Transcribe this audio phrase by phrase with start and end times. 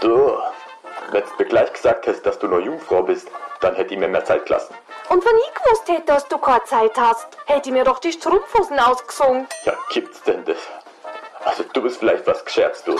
[0.00, 0.38] Du,
[1.10, 3.28] wenn du mir gleich gesagt hättest, dass du noch Jungfrau bist,
[3.60, 4.74] dann hätte ich mir mehr Zeit gelassen.
[5.08, 8.12] Und wenn ich gewusst hätte, dass du keine Zeit hast, hätte ich mir doch die
[8.12, 9.48] Strumpfhosen ausgesungen.
[9.64, 10.58] Ja, gibt's denn das?
[11.44, 12.96] Also du bist vielleicht was gescherzt, du.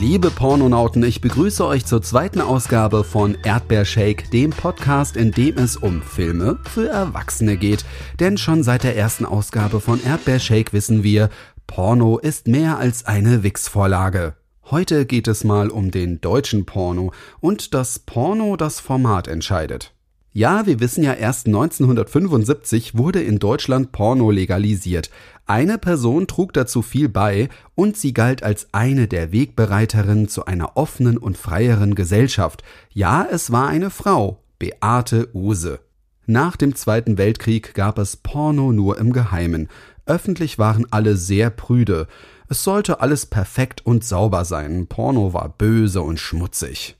[0.00, 5.76] Liebe Pornonauten, ich begrüße euch zur zweiten Ausgabe von Erdbeershake, dem Podcast, in dem es
[5.76, 7.84] um Filme für Erwachsene geht.
[8.20, 11.30] Denn schon seit der ersten Ausgabe von Erdbeershake wissen wir,
[11.66, 14.36] Porno ist mehr als eine Wix-Vorlage.
[14.70, 19.97] Heute geht es mal um den deutschen Porno und dass Porno das Format entscheidet.
[20.32, 25.10] Ja, wir wissen ja, erst 1975 wurde in Deutschland Porno legalisiert.
[25.46, 30.76] Eine Person trug dazu viel bei und sie galt als eine der Wegbereiterinnen zu einer
[30.76, 32.62] offenen und freieren Gesellschaft.
[32.92, 35.80] Ja, es war eine Frau, Beate Use.
[36.26, 39.68] Nach dem Zweiten Weltkrieg gab es Porno nur im Geheimen.
[40.04, 42.06] Öffentlich waren alle sehr prüde.
[42.50, 44.86] Es sollte alles perfekt und sauber sein.
[44.88, 46.97] Porno war böse und schmutzig.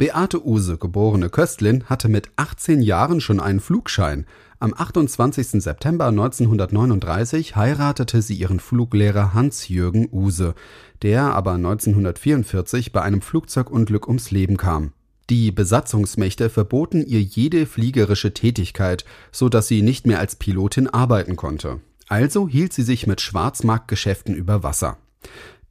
[0.00, 4.24] Beate Use, geborene Köstlin, hatte mit 18 Jahren schon einen Flugschein.
[4.58, 5.62] Am 28.
[5.62, 10.54] September 1939 heiratete sie ihren Fluglehrer Hans-Jürgen Use,
[11.02, 14.94] der aber 1944 bei einem Flugzeugunglück ums Leben kam.
[15.28, 21.36] Die Besatzungsmächte verboten ihr jede fliegerische Tätigkeit, so dass sie nicht mehr als Pilotin arbeiten
[21.36, 21.80] konnte.
[22.08, 24.96] Also hielt sie sich mit Schwarzmarktgeschäften über Wasser.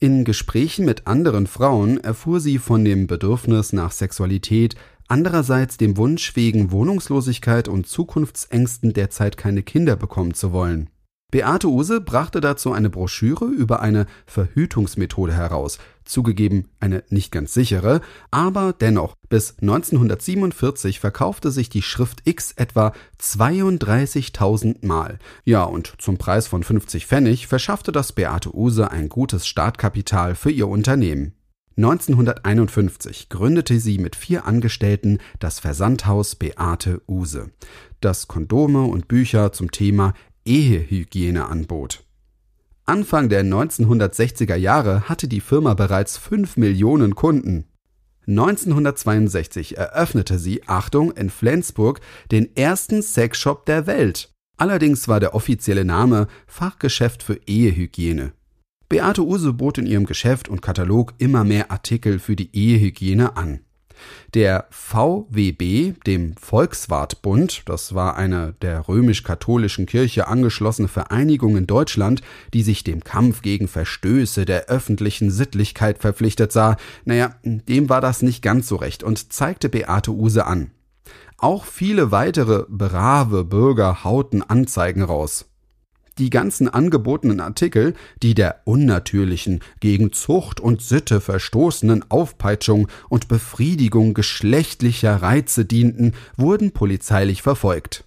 [0.02, 4.76] In Gesprächen mit anderen Frauen erfuhr sie von dem Bedürfnis nach Sexualität,
[5.10, 10.90] andererseits dem Wunsch wegen Wohnungslosigkeit und Zukunftsängsten derzeit keine Kinder bekommen zu wollen.
[11.32, 15.80] Beate Use brachte dazu eine Broschüre über eine Verhütungsmethode heraus,
[16.10, 22.94] zugegeben eine nicht ganz sichere, aber dennoch bis 1947 verkaufte sich die Schrift X etwa
[23.22, 25.20] 32.000 Mal.
[25.46, 30.52] Ja, und zum Preis von 50 Pfennig verschaffte das Beate Use ein gutes Startkapital für
[30.52, 31.34] ihr Unternehmen.
[31.78, 37.52] 1951 gründete sie mit vier Angestellten das Versandhaus Beate Use,
[38.02, 42.04] das Kondome und Bücher zum Thema Ehehygiene anbot.
[42.90, 47.66] Anfang der 1960er Jahre hatte die Firma bereits 5 Millionen Kunden.
[48.26, 52.02] 1962 eröffnete sie, Achtung, in Flensburg
[52.32, 54.34] den ersten Sexshop der Welt.
[54.58, 58.34] Allerdings war der offizielle Name Fachgeschäft für Ehehygiene.
[58.88, 63.60] Beate Use bot in ihrem Geschäft und Katalog immer mehr Artikel für die Ehehygiene an.
[64.34, 72.22] Der VWB, dem Volkswartbund, das war eine der römisch-katholischen Kirche angeschlossene Vereinigung in Deutschland,
[72.54, 78.22] die sich dem Kampf gegen Verstöße der öffentlichen Sittlichkeit verpflichtet sah, naja, dem war das
[78.22, 80.72] nicht ganz so recht und zeigte Beate Use an.
[81.38, 85.49] Auch viele weitere brave Bürger hauten Anzeigen raus
[86.20, 94.14] die ganzen angebotenen Artikel, die der unnatürlichen, gegen Zucht und Sitte verstoßenen Aufpeitschung und Befriedigung
[94.14, 98.04] geschlechtlicher Reize dienten, wurden polizeilich verfolgt.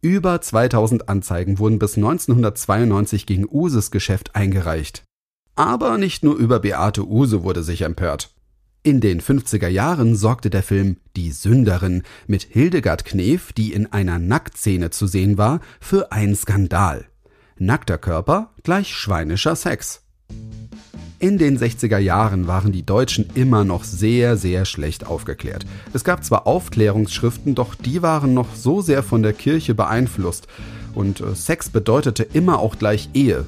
[0.00, 5.04] Über 2000 Anzeigen wurden bis 1992 gegen Uses Geschäft eingereicht.
[5.56, 8.34] Aber nicht nur über Beate Use wurde sich empört.
[8.82, 14.18] In den 50er Jahren sorgte der Film Die Sünderin mit Hildegard Knef, die in einer
[14.18, 17.06] Nacktszene zu sehen war, für einen Skandal.
[17.58, 20.02] Nackter Körper gleich schweinischer Sex.
[21.20, 25.64] In den 60er Jahren waren die Deutschen immer noch sehr, sehr schlecht aufgeklärt.
[25.92, 30.48] Es gab zwar Aufklärungsschriften, doch die waren noch so sehr von der Kirche beeinflusst.
[30.94, 33.46] Und äh, Sex bedeutete immer auch gleich Ehe.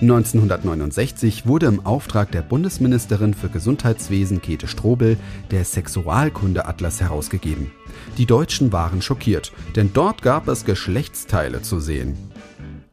[0.00, 5.16] 1969 wurde im Auftrag der Bundesministerin für Gesundheitswesen Käthe Strobel
[5.52, 7.70] der Sexualkundeatlas herausgegeben.
[8.18, 12.16] Die Deutschen waren schockiert, denn dort gab es Geschlechtsteile zu sehen.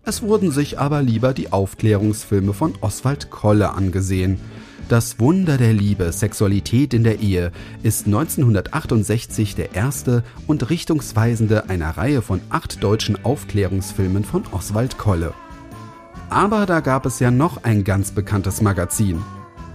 [0.06, 4.38] Es wurden sich aber lieber die Aufklärungsfilme von Oswald Kolle angesehen.
[4.90, 11.92] Das Wunder der Liebe, Sexualität in der Ehe ist 1968 der erste und richtungsweisende einer
[11.92, 15.34] Reihe von acht deutschen Aufklärungsfilmen von Oswald Kolle.
[16.30, 19.22] Aber da gab es ja noch ein ganz bekanntes Magazin.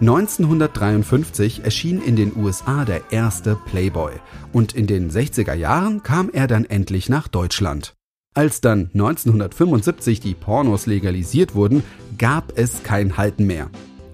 [0.00, 4.12] 1953 erschien in den USA der erste Playboy
[4.52, 7.97] und in den 60er Jahren kam er dann endlich nach Deutschland.
[8.38, 11.82] Als dann 1975 die Pornos legalisiert wurden,
[12.18, 13.68] gab es kein Halten mehr.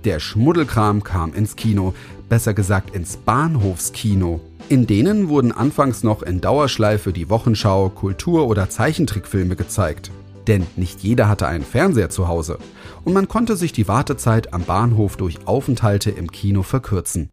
[0.04, 1.92] Der Schmuddelkram kam ins Kino,
[2.30, 4.40] besser gesagt ins Bahnhofskino.
[4.70, 10.10] In denen wurden anfangs noch in Dauerschleife die Wochenschau, Kultur- oder Zeichentrickfilme gezeigt.
[10.46, 12.56] Denn nicht jeder hatte einen Fernseher zu Hause.
[13.04, 17.28] Und man konnte sich die Wartezeit am Bahnhof durch Aufenthalte im Kino verkürzen.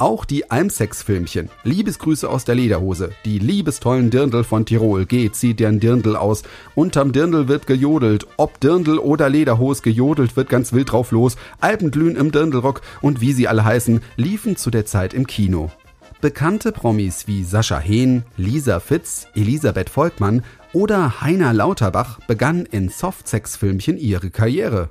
[0.00, 5.80] Auch die Almsex-Filmchen, Liebesgrüße aus der Lederhose, die liebestollen Dirndl von Tirol, geht, zieht deren
[5.80, 6.44] Dirndl aus,
[6.76, 12.14] unterm Dirndl wird gejodelt, ob Dirndl oder Lederhose gejodelt wird ganz wild drauf los, Alpenglühen
[12.14, 12.82] im Dirndlrock.
[13.02, 15.72] Und wie sie alle heißen, liefen zu der Zeit im Kino.
[16.20, 23.98] Bekannte Promis wie Sascha Hehn, Lisa Fitz, Elisabeth Volkmann oder Heiner Lauterbach begannen in Softsex-Filmchen
[23.98, 24.90] ihre Karriere.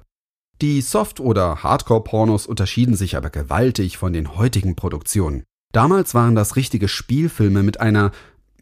[0.62, 5.44] Die Soft- oder Hardcore-Pornos unterschieden sich aber gewaltig von den heutigen Produktionen.
[5.72, 8.12] Damals waren das richtige Spielfilme mit einer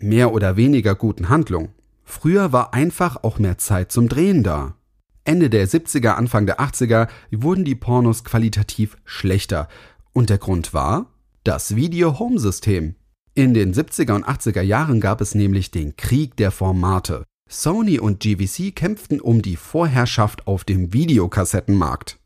[0.01, 1.69] mehr oder weniger guten Handlung.
[2.03, 4.75] Früher war einfach auch mehr Zeit zum Drehen da.
[5.23, 9.69] Ende der 70er, Anfang der 80er wurden die Pornos qualitativ schlechter.
[10.11, 11.07] Und der Grund war
[11.45, 12.95] das Video-Home-System.
[13.35, 17.23] In den 70er und 80er Jahren gab es nämlich den Krieg der Formate.
[17.47, 22.19] Sony und GVC kämpften um die Vorherrschaft auf dem Videokassettenmarkt.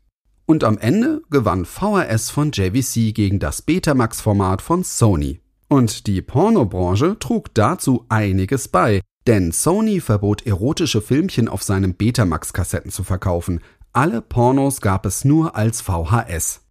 [0.46, 5.40] Und am Ende gewann VHS von JVC gegen das Betamax-Format von Sony.
[5.68, 12.90] Und die Pornobranche trug dazu einiges bei, denn Sony verbot erotische Filmchen auf seinen Betamax-Kassetten
[12.90, 13.60] zu verkaufen.
[13.92, 16.62] Alle Pornos gab es nur als VHS.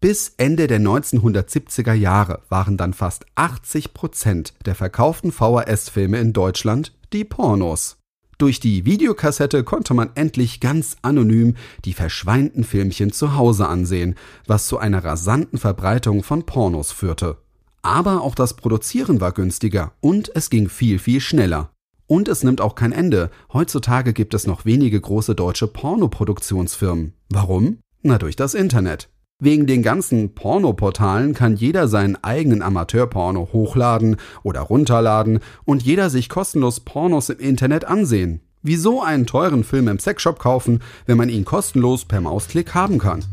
[0.00, 6.95] Bis Ende der 1970er Jahre waren dann fast 80 Prozent der verkauften VHS-Filme in Deutschland
[7.12, 7.98] die Pornos.
[8.38, 14.14] Durch die Videokassette konnte man endlich ganz anonym die verschweinten Filmchen zu Hause ansehen,
[14.46, 17.38] was zu einer rasanten Verbreitung von Pornos führte.
[17.80, 21.70] Aber auch das Produzieren war günstiger und es ging viel, viel schneller.
[22.06, 23.30] Und es nimmt auch kein Ende.
[23.52, 27.14] Heutzutage gibt es noch wenige große deutsche Pornoproduktionsfirmen.
[27.30, 27.78] Warum?
[28.02, 29.08] Na durch das Internet.
[29.38, 36.30] Wegen den ganzen Pornoportalen kann jeder seinen eigenen Amateurporno hochladen oder runterladen und jeder sich
[36.30, 38.40] kostenlos Pornos im Internet ansehen.
[38.62, 43.26] Wieso einen teuren Film im Sexshop kaufen, wenn man ihn kostenlos per Mausklick haben kann?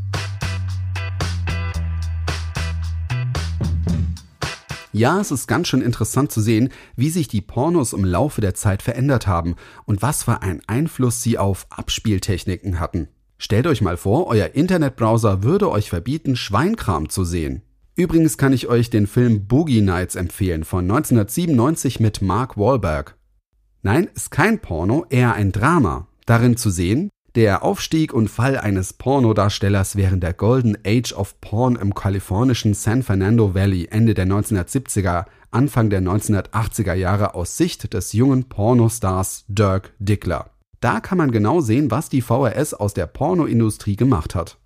[4.92, 6.68] Ja, es ist ganz schön interessant zu sehen,
[6.98, 9.56] wie sich die Pornos im Laufe der Zeit verändert haben
[9.86, 13.08] und was für einen Einfluss sie auf Abspieltechniken hatten.
[13.44, 17.62] Stellt euch mal vor, euer Internetbrowser würde euch verbieten, Schweinkram zu sehen.
[17.94, 23.18] Übrigens kann ich euch den Film Boogie Nights empfehlen von 1997 mit Mark Wahlberg.
[23.82, 26.08] Nein, ist kein Porno, eher ein Drama.
[26.26, 31.76] Darin zu sehen, der Aufstieg und Fall eines Pornodarstellers während der Golden Age of Porn
[31.76, 38.14] im kalifornischen San Fernando Valley Ende der 1970er, Anfang der 1980er Jahre aus Sicht des
[38.14, 40.53] jungen Pornostars Dirk Dickler.
[40.84, 44.58] Da kann man genau sehen, was die VRS aus der Pornoindustrie gemacht hat.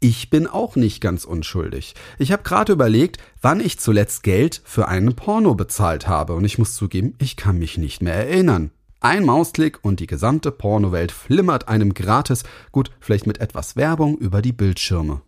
[0.00, 1.94] Ich bin auch nicht ganz unschuldig.
[2.18, 6.58] Ich habe gerade überlegt, wann ich zuletzt Geld für einen Porno bezahlt habe und ich
[6.58, 8.72] muss zugeben, ich kann mich nicht mehr erinnern.
[8.98, 14.42] Ein Mausklick und die gesamte Pornowelt flimmert einem gratis, gut, vielleicht mit etwas Werbung über
[14.42, 15.22] die Bildschirme.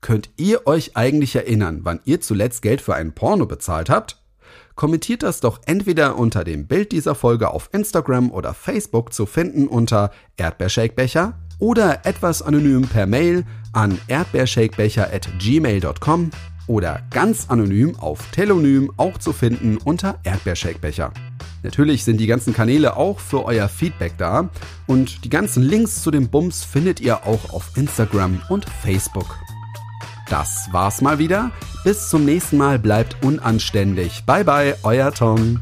[0.00, 4.22] Könnt ihr euch eigentlich erinnern, wann ihr zuletzt Geld für einen Porno bezahlt habt?
[4.78, 9.66] Kommentiert das doch entweder unter dem Bild dieser Folge auf Instagram oder Facebook zu finden
[9.66, 16.30] unter Erdbeershakebecher oder etwas anonym per Mail an erdbeershakebecher at gmail.com
[16.68, 21.12] oder ganz anonym auf Telonym auch zu finden unter Erdbeershakebecher.
[21.64, 24.48] Natürlich sind die ganzen Kanäle auch für euer Feedback da
[24.86, 29.26] und die ganzen Links zu den Bums findet ihr auch auf Instagram und Facebook.
[30.30, 31.50] Das war's mal wieder.
[31.84, 34.24] Bis zum nächsten Mal bleibt unanständig.
[34.26, 35.60] Bye bye, euer Tom.